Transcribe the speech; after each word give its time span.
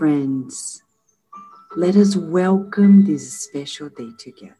Friends. 0.00 0.82
Let 1.76 1.94
us 1.94 2.16
welcome 2.16 3.04
this 3.04 3.42
special 3.42 3.90
day 3.90 4.08
together. 4.18 4.54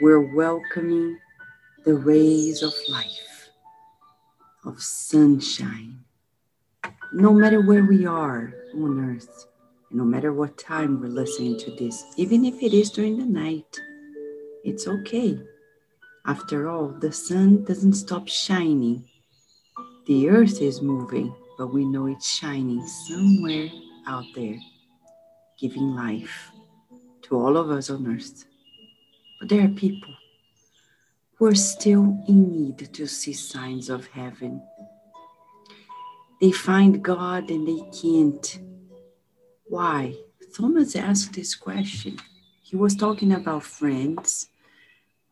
We're 0.00 0.32
welcoming 0.32 1.18
the 1.84 1.94
rays 1.94 2.62
of 2.62 2.72
life, 2.88 3.50
of 4.64 4.80
sunshine, 4.80 6.04
no 7.12 7.32
matter 7.32 7.60
where 7.62 7.82
we 7.82 8.06
are 8.06 8.54
on 8.76 9.10
earth, 9.10 9.48
no 9.90 10.04
matter 10.04 10.32
what 10.32 10.56
time 10.56 11.00
we're 11.00 11.08
listening 11.08 11.58
to 11.58 11.72
this, 11.72 12.04
even 12.16 12.44
if 12.44 12.62
it 12.62 12.72
is 12.72 12.90
during 12.90 13.18
the 13.18 13.26
night, 13.26 13.76
it's 14.62 14.86
okay. 14.86 15.36
After 16.26 16.68
all, 16.68 16.90
the 16.90 17.10
sun 17.10 17.64
doesn't 17.64 17.94
stop 17.94 18.28
shining. 18.28 19.04
The 20.06 20.28
earth 20.28 20.62
is 20.62 20.80
moving, 20.80 21.34
but 21.58 21.74
we 21.74 21.84
know 21.84 22.06
it's 22.06 22.32
shining 22.32 22.86
somewhere 22.86 23.68
out 24.06 24.24
there, 24.34 24.58
giving 25.58 25.94
life 25.94 26.50
to 27.22 27.36
all 27.36 27.56
of 27.56 27.70
us 27.70 27.90
on 27.90 28.06
earth. 28.06 28.44
But 29.40 29.48
there 29.48 29.64
are 29.64 29.68
people 29.68 30.14
who 31.34 31.46
are 31.46 31.54
still 31.54 32.22
in 32.28 32.50
need 32.50 32.94
to 32.94 33.06
see 33.06 33.32
signs 33.32 33.90
of 33.90 34.06
heaven. 34.08 34.62
They 36.40 36.52
find 36.52 37.02
God 37.02 37.50
and 37.50 37.66
they 37.66 37.82
can't. 38.00 38.58
Why? 39.64 40.16
Thomas 40.56 40.96
asked 40.96 41.34
this 41.34 41.54
question. 41.54 42.18
He 42.62 42.76
was 42.76 42.96
talking 42.96 43.32
about 43.32 43.62
friends 43.62 44.48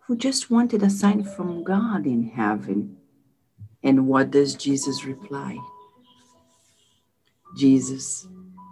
who 0.00 0.16
just 0.16 0.50
wanted 0.50 0.82
a 0.82 0.90
sign 0.90 1.24
from 1.24 1.64
God 1.64 2.06
in 2.06 2.24
heaven. 2.30 2.98
And 3.82 4.06
what 4.06 4.30
does 4.30 4.54
Jesus 4.54 5.04
reply? 5.04 5.58
Jesus 7.56 8.26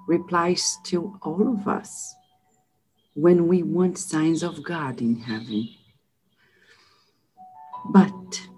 replies 0.06 0.78
to 0.84 1.18
all 1.22 1.48
of 1.52 1.68
us 1.68 2.14
when 3.14 3.48
we 3.48 3.62
want 3.62 3.98
signs 3.98 4.42
of 4.42 4.62
God 4.62 5.00
in 5.00 5.16
heaven. 5.16 5.68
But 7.90 8.48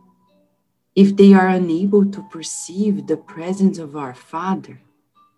if 0.94 1.16
they 1.16 1.32
are 1.32 1.48
unable 1.48 2.04
to 2.10 2.22
perceive 2.30 3.06
the 3.06 3.16
presence 3.16 3.78
of 3.78 3.96
our 3.96 4.14
Father, 4.14 4.80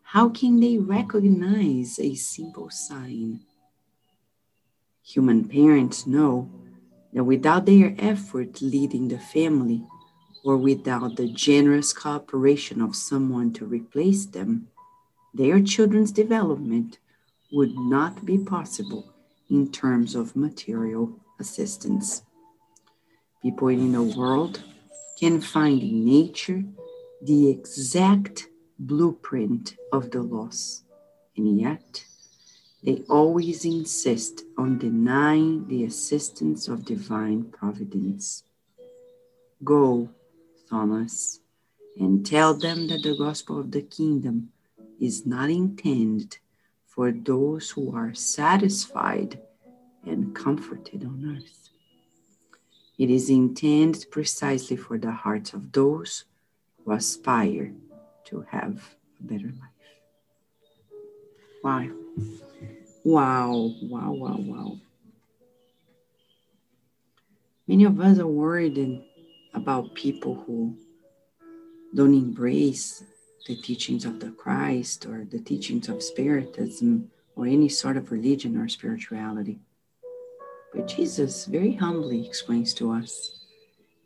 how 0.02 0.28
can 0.28 0.60
they 0.60 0.78
recognize 0.78 1.98
a 1.98 2.14
simple 2.14 2.70
sign? 2.70 3.40
Human 5.02 5.48
parents 5.48 6.06
know 6.06 6.50
that 7.12 7.24
without 7.24 7.64
their 7.64 7.94
effort 7.98 8.60
leading 8.60 9.08
the 9.08 9.18
family, 9.18 9.82
or 10.44 10.56
without 10.56 11.16
the 11.16 11.26
generous 11.26 11.92
cooperation 11.92 12.80
of 12.80 12.94
someone 12.94 13.52
to 13.52 13.64
replace 13.64 14.26
them, 14.26 14.68
their 15.36 15.60
children's 15.60 16.12
development 16.12 16.98
would 17.52 17.76
not 17.76 18.24
be 18.24 18.38
possible 18.38 19.12
in 19.50 19.70
terms 19.70 20.14
of 20.14 20.34
material 20.34 21.20
assistance. 21.38 22.22
People 23.42 23.68
in 23.68 23.92
the 23.92 24.02
world 24.02 24.62
can 25.18 25.40
find 25.40 25.82
in 25.82 26.04
nature 26.04 26.64
the 27.22 27.48
exact 27.48 28.48
blueprint 28.78 29.76
of 29.92 30.10
the 30.10 30.22
loss, 30.22 30.82
and 31.36 31.60
yet 31.60 32.04
they 32.82 33.02
always 33.08 33.64
insist 33.64 34.42
on 34.58 34.78
denying 34.78 35.66
the 35.68 35.84
assistance 35.84 36.68
of 36.68 36.84
divine 36.84 37.44
providence. 37.44 38.42
Go, 39.64 40.10
Thomas, 40.68 41.40
and 41.98 42.26
tell 42.26 42.54
them 42.54 42.88
that 42.88 43.02
the 43.02 43.16
gospel 43.16 43.58
of 43.58 43.70
the 43.70 43.82
kingdom 43.82 44.50
is 45.00 45.26
not 45.26 45.50
intended 45.50 46.38
for 46.86 47.12
those 47.12 47.70
who 47.70 47.94
are 47.94 48.14
satisfied 48.14 49.38
and 50.06 50.34
comforted 50.34 51.04
on 51.04 51.36
earth. 51.36 51.68
It 52.98 53.10
is 53.10 53.28
intended 53.28 54.10
precisely 54.10 54.76
for 54.76 54.96
the 54.96 55.12
hearts 55.12 55.52
of 55.52 55.72
those 55.72 56.24
who 56.84 56.92
aspire 56.92 57.72
to 58.24 58.46
have 58.50 58.96
a 59.20 59.22
better 59.22 59.48
life. 59.48 59.76
Why? 61.60 61.90
Wow, 63.04 63.74
wow, 63.82 64.12
wow, 64.12 64.36
wow. 64.38 64.78
Many 67.68 67.84
of 67.84 68.00
us 68.00 68.18
are 68.18 68.26
worried 68.26 69.02
about 69.52 69.94
people 69.94 70.42
who 70.46 70.76
don't 71.94 72.14
embrace 72.14 73.02
the 73.46 73.56
teachings 73.56 74.04
of 74.04 74.18
the 74.18 74.30
Christ 74.30 75.06
or 75.06 75.24
the 75.24 75.38
teachings 75.38 75.88
of 75.88 76.02
Spiritism 76.02 77.10
or 77.36 77.46
any 77.46 77.68
sort 77.68 77.96
of 77.96 78.10
religion 78.10 78.56
or 78.56 78.68
spirituality. 78.68 79.60
But 80.74 80.88
Jesus 80.88 81.46
very 81.46 81.74
humbly 81.74 82.26
explains 82.26 82.74
to 82.74 82.90
us 82.90 83.38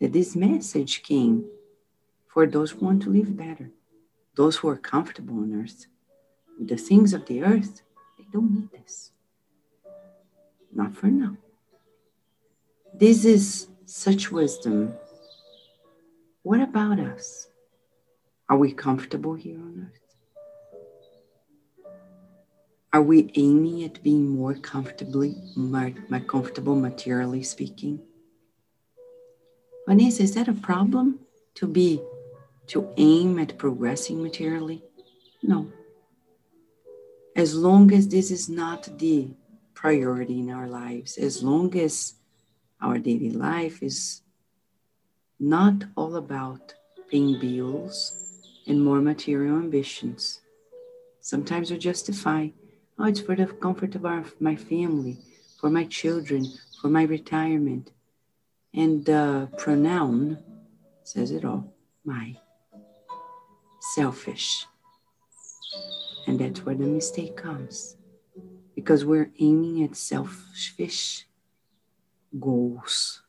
that 0.01 0.13
this 0.13 0.37
message 0.37 1.03
came 1.03 1.47
for 2.29 2.47
those 2.47 2.73
who 2.73 2.85
want 2.85 3.03
to 3.03 3.11
live 3.11 3.37
better, 3.37 3.71
those 4.37 4.57
who 4.57 4.69
are 4.69 4.77
comfortable 4.77 5.37
on 5.37 5.59
earth. 5.61 5.87
With 6.59 6.69
the 6.69 6.77
things 6.77 7.15
of 7.15 7.27
the 7.27 7.43
earth, 7.43 7.83
they 8.19 8.25
don't 8.33 8.55
need 8.55 8.71
this. 8.71 9.13
Not 10.73 10.95
for 10.95 11.07
now. 11.07 11.37
This 12.93 13.25
is 13.25 13.69
such 13.87 14.31
wisdom. 14.31 14.95
What 16.43 16.61
about 16.61 17.01
us? 17.01 17.50
Are 18.51 18.59
we 18.59 18.73
comfortable 18.73 19.35
here 19.35 19.57
on 19.57 19.89
earth? 19.89 20.01
Are 22.93 23.03
we 23.03 23.31
aiming 23.37 23.85
at 23.85 24.03
being 24.03 24.29
more 24.29 24.55
comfortably, 24.55 25.37
more, 25.57 25.93
more 26.11 26.21
comfortable 26.21 26.75
materially 26.75 27.43
speaking? 27.43 28.03
Vanessa, 29.89 30.25
is 30.25 30.35
that 30.35 30.49
a 30.49 30.53
problem 30.53 31.21
to 31.55 31.67
be, 31.67 32.03
to 32.67 32.93
aim 32.99 33.39
at 33.39 33.57
progressing 33.57 34.23
materially? 34.23 34.83
No 35.43 35.73
as 37.41 37.55
long 37.55 37.93
as 37.93 38.09
this 38.09 38.31
is 38.31 38.49
not 38.49 38.99
the 38.99 39.31
priority 39.73 40.41
in 40.41 40.51
our 40.51 40.69
lives, 40.69 41.17
as 41.17 41.43
long 41.43 41.75
as 41.75 42.15
our 42.83 42.99
daily 42.99 43.31
life 43.31 43.83
is 43.83 44.23
not 45.39 45.85
all 45.97 46.17
about 46.17 46.75
paying 47.11 47.41
bills 47.41 48.20
and 48.71 48.83
more 48.83 49.01
material 49.01 49.57
ambitions. 49.57 50.41
Sometimes 51.21 51.71
we 51.71 51.77
justify, 51.77 52.49
oh, 52.99 53.05
it's 53.05 53.21
for 53.21 53.35
the 53.35 53.47
comfort 53.47 53.97
of 53.97 54.07
our, 54.07 54.25
my 54.39 54.55
family, 54.55 55.19
for 55.61 55.69
my 55.69 55.85
children, 55.85 56.47
for 56.81 56.89
my 56.89 57.03
retirement. 57.03 57.91
And 58.73 59.05
the 59.05 59.49
pronoun 59.59 60.39
says 61.03 61.33
it 61.33 61.45
all 61.45 61.75
my. 62.05 62.37
Selfish. 63.95 64.67
And 66.29 66.39
that's 66.39 66.65
where 66.65 66.77
the 66.77 66.87
mistake 66.87 67.37
comes 67.37 67.97
because 68.77 69.05
we're 69.05 69.33
aiming 69.41 69.83
at 69.83 69.97
selfish 69.97 71.27
goals. 72.39 73.23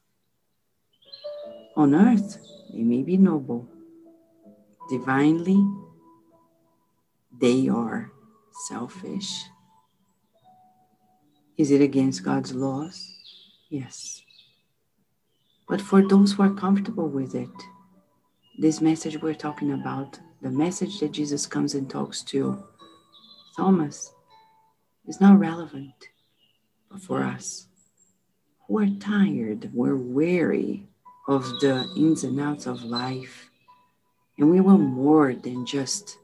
On 1.75 1.95
earth, 1.95 2.37
they 2.71 2.83
may 2.83 3.01
be 3.01 3.17
noble. 3.17 3.67
Divinely, 4.91 5.65
they 7.39 7.69
are 7.69 8.11
selfish. 8.67 9.45
Is 11.55 11.71
it 11.71 11.79
against 11.79 12.25
God's 12.25 12.53
laws? 12.53 13.09
Yes. 13.69 14.21
But 15.69 15.79
for 15.79 16.05
those 16.05 16.33
who 16.33 16.43
are 16.43 16.53
comfortable 16.53 17.07
with 17.07 17.35
it, 17.35 17.47
this 18.59 18.81
message 18.81 19.21
we're 19.21 19.33
talking 19.33 19.71
about, 19.71 20.19
the 20.41 20.51
message 20.51 20.99
that 20.99 21.13
Jesus 21.13 21.45
comes 21.45 21.73
and 21.73 21.89
talks 21.89 22.21
to 22.23 22.61
Thomas 23.55 24.11
is 25.07 25.21
not 25.21 25.39
relevant 25.39 26.09
for 26.99 27.23
us. 27.23 27.67
We're 28.67 28.89
tired, 28.99 29.71
we're 29.73 29.95
weary 29.95 30.89
of 31.29 31.43
the 31.61 31.89
ins 31.95 32.25
and 32.25 32.41
outs 32.41 32.65
of 32.67 32.83
life, 32.83 33.50
and 34.41 34.49
we 34.49 34.59
want 34.59 34.81
more 34.81 35.35
than 35.35 35.67
just 35.67 36.17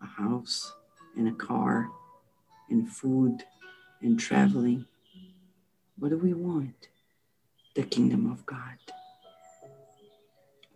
a 0.00 0.06
house 0.06 0.72
and 1.14 1.28
a 1.28 1.32
car 1.32 1.90
and 2.70 2.88
food 2.88 3.44
and 4.00 4.18
traveling. 4.18 4.86
What 5.98 6.08
do 6.08 6.16
we 6.16 6.32
want? 6.32 6.88
The 7.76 7.82
kingdom 7.82 8.32
of 8.32 8.46
God. 8.46 8.78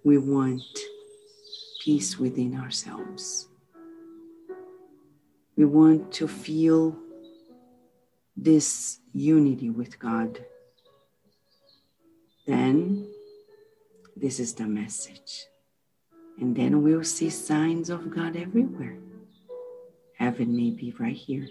We 0.04 0.18
want 0.18 0.62
peace 1.82 2.18
within 2.18 2.54
ourselves. 2.54 3.48
We 5.56 5.64
want 5.64 6.12
to 6.12 6.28
feel 6.28 6.98
this 8.36 9.00
unity 9.14 9.70
with 9.70 9.98
God. 9.98 10.44
Then, 12.46 13.08
this 14.14 14.38
is 14.38 14.52
the 14.52 14.66
message. 14.66 15.46
And 16.40 16.56
then 16.56 16.82
we'll 16.82 17.04
see 17.04 17.30
signs 17.30 17.90
of 17.90 18.10
God 18.10 18.36
everywhere. 18.36 18.96
heaven 20.16 20.56
may 20.56 20.70
be 20.70 20.94
right 20.98 21.16
here 21.16 21.48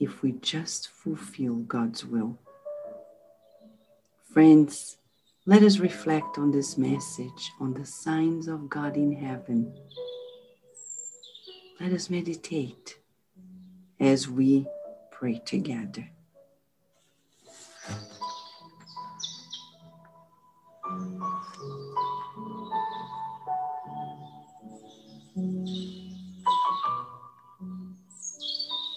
if 0.00 0.22
we 0.22 0.32
just 0.32 0.88
fulfill 0.88 1.56
God's 1.56 2.04
will. 2.04 2.38
Friends, 4.32 4.96
let 5.46 5.62
us 5.62 5.78
reflect 5.78 6.38
on 6.38 6.50
this 6.50 6.78
message, 6.78 7.52
on 7.60 7.74
the 7.74 7.86
signs 7.86 8.48
of 8.48 8.68
God 8.68 8.96
in 8.96 9.12
heaven. 9.12 9.72
Let 11.80 11.92
us 11.92 12.10
meditate 12.10 12.98
as 14.00 14.28
we 14.28 14.66
pray 15.10 15.40
together. 15.44 16.08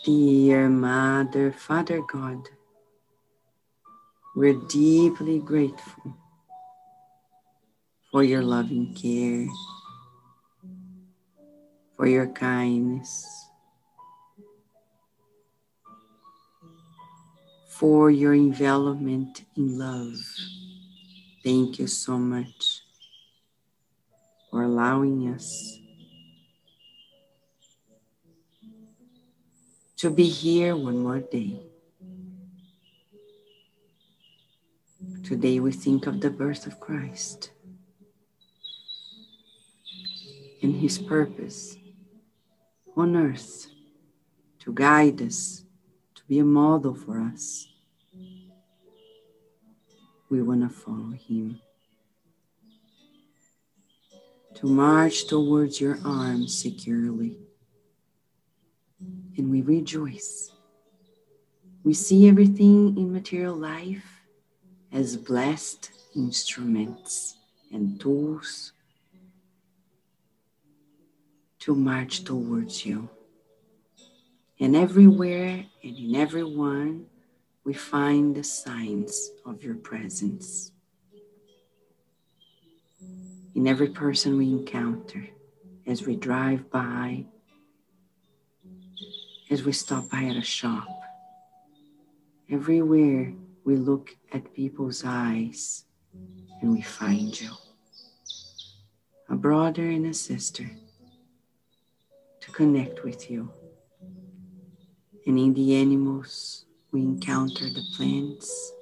Dear 0.06 0.70
Mother, 0.70 1.52
Father 1.52 2.00
God, 2.00 2.48
we're 4.36 4.62
deeply 4.70 5.40
grateful 5.40 6.16
for 8.12 8.24
your 8.24 8.44
loving 8.44 8.94
care, 8.94 9.48
for 11.98 12.06
your 12.06 12.28
kindness, 12.28 13.26
for 17.72 18.12
your 18.12 18.36
envelopment 18.36 19.44
in 19.58 19.80
love. 19.80 20.20
Thank 21.44 21.80
you 21.80 21.88
so 21.88 22.20
much 22.20 22.84
for 24.52 24.62
allowing 24.62 25.34
us 25.34 25.80
to 29.98 30.10
be 30.10 30.28
here 30.28 30.76
one 30.76 31.00
more 31.00 31.20
day. 31.20 31.60
Today 35.24 35.60
we 35.60 35.72
think 35.72 36.06
of 36.06 36.20
the 36.20 36.30
birth 36.30 36.68
of 36.68 36.80
Christ 36.80 37.52
and 40.62 40.76
his 40.76 41.00
purpose 41.00 41.78
on 42.98 43.16
earth 43.16 43.68
to 44.60 44.74
guide 44.74 45.22
us, 45.22 45.64
to 46.16 46.24
be 46.28 46.40
a 46.40 46.44
model 46.44 46.94
for 46.94 47.20
us. 47.22 47.68
We 50.30 50.42
want 50.42 50.62
to 50.62 50.70
follow 50.70 51.12
him. 51.12 51.62
To 54.56 54.68
march 54.68 55.28
towards 55.28 55.80
your 55.80 56.00
arms 56.04 56.58
securely 56.58 57.45
and 59.38 59.50
we 59.50 59.62
rejoice. 59.62 60.52
We 61.84 61.94
see 61.94 62.28
everything 62.28 62.98
in 62.98 63.12
material 63.12 63.56
life 63.56 64.22
as 64.92 65.18
blessed 65.18 65.92
instruments 66.16 67.38
and 67.72 68.00
tools 68.00 68.72
to 71.60 71.76
march 71.76 72.24
towards 72.24 72.86
you. 72.86 73.10
And 74.60 74.76
everywhere 74.76 75.66
and 75.84 75.98
in 75.98 76.16
everyone, 76.16 77.08
we 77.66 77.74
find 77.74 78.36
the 78.36 78.44
signs 78.44 79.32
of 79.46 79.64
your 79.64 79.76
presence. 79.76 80.72
In 83.56 83.68
every 83.68 83.90
person 83.90 84.38
we 84.38 84.50
encounter, 84.50 85.28
as 85.88 86.06
we 86.06 86.16
drive 86.16 86.70
by, 86.70 87.26
as 89.50 89.64
we 89.64 89.72
stop 89.72 90.10
by 90.10 90.24
at 90.24 90.36
a 90.36 90.42
shop. 90.42 90.88
Everywhere 92.50 93.34
we 93.64 93.76
look 93.76 94.16
at 94.34 94.54
people's 94.54 95.04
eyes 95.06 95.86
and 96.62 96.72
we 96.72 96.82
find 96.82 97.40
you. 97.40 97.52
A 99.30 99.36
brother 99.36 99.84
and 99.84 100.06
a 100.06 100.14
sister 100.14 100.70
to 102.42 102.52
connect 102.52 103.04
with 103.04 103.30
you. 103.30 103.52
And 105.26 105.40
in 105.40 105.54
the 105.54 105.76
animals, 105.76 106.66
we 106.92 107.02
encounter 107.02 107.66
the 107.66 107.84
plants, 107.96 108.74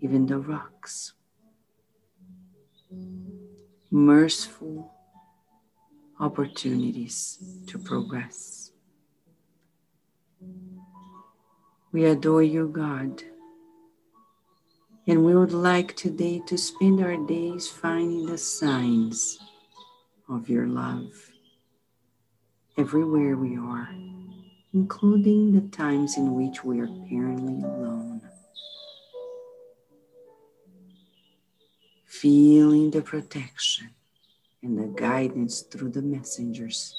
even 0.00 0.26
the 0.26 0.38
rocks. 0.38 1.12
Merciful 3.90 4.90
opportunities 6.18 7.38
to 7.66 7.78
progress. 7.78 8.61
We 11.92 12.06
adore 12.06 12.42
you, 12.42 12.68
God. 12.68 13.22
And 15.06 15.24
we 15.24 15.34
would 15.34 15.52
like 15.52 15.94
today 15.96 16.40
to 16.46 16.56
spend 16.56 17.02
our 17.02 17.16
days 17.26 17.68
finding 17.68 18.24
the 18.24 18.38
signs 18.38 19.38
of 20.28 20.48
your 20.48 20.66
love 20.66 21.10
everywhere 22.78 23.36
we 23.36 23.58
are, 23.58 23.90
including 24.72 25.52
the 25.52 25.68
times 25.76 26.16
in 26.16 26.34
which 26.34 26.64
we 26.64 26.80
are 26.80 26.84
apparently 26.84 27.62
alone. 27.62 28.22
Feeling 32.06 32.90
the 32.90 33.02
protection 33.02 33.90
and 34.62 34.78
the 34.78 34.86
guidance 34.98 35.60
through 35.62 35.90
the 35.90 36.02
messengers 36.02 36.94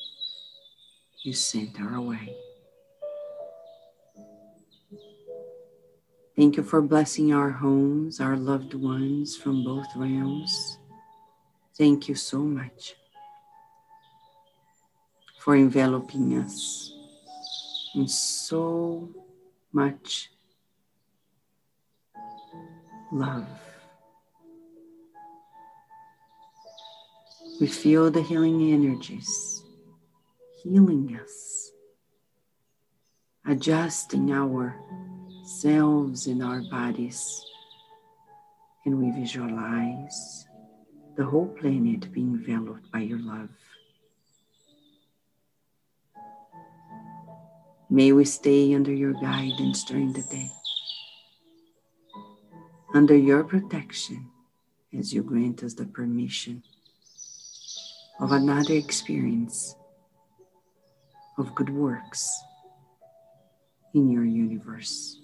you 1.24 1.34
sent 1.34 1.80
our 1.80 2.02
way. 2.02 2.36
Thank 6.36 6.58
you 6.58 6.64
for 6.64 6.82
blessing 6.82 7.34
our 7.34 7.50
homes, 7.50 8.20
our 8.20 8.36
loved 8.36 8.74
ones 8.74 9.38
from 9.38 9.64
both 9.64 9.88
realms. 9.96 10.80
Thank 11.78 12.08
you 12.08 12.16
so 12.16 12.40
much 12.40 12.96
for 15.40 15.56
enveloping 15.56 16.38
us 16.38 16.92
in 17.96 18.08
so 18.08 19.10
much 19.72 20.30
love. 23.12 23.48
We 27.60 27.68
feel 27.68 28.10
the 28.10 28.22
healing 28.22 28.74
energies 28.74 29.64
healing 30.64 31.20
us, 31.22 31.72
adjusting 33.46 34.32
our 34.32 34.80
selves 35.44 36.28
in 36.28 36.42
our 36.42 36.62
bodies. 36.62 37.46
And 38.86 39.00
we 39.00 39.12
visualize 39.12 40.46
the 41.16 41.26
whole 41.26 41.48
planet 41.48 42.12
being 42.12 42.34
enveloped 42.34 42.92
by 42.92 43.00
your 43.00 43.20
love. 43.20 43.50
May 47.90 48.12
we 48.12 48.26
stay 48.26 48.74
under 48.74 48.92
your 48.92 49.14
guidance 49.14 49.84
during 49.84 50.14
the 50.14 50.24
day, 50.24 50.52
under 52.94 53.16
your 53.16 53.44
protection 53.44 54.32
as 54.98 55.14
you 55.14 55.22
grant 55.22 55.64
us 55.64 55.76
the 55.76 55.86
permission 55.86 56.64
of 58.20 58.32
another 58.32 58.74
experience 58.74 59.76
of 61.38 61.54
good 61.54 61.70
works 61.70 62.42
in 63.94 64.10
your 64.10 64.26
universe 64.26 65.23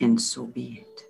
and 0.00 0.20
so 0.20 0.46
be 0.46 0.84
it. 0.84 1.06